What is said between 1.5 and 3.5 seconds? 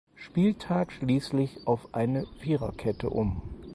auf eine Viererkette um.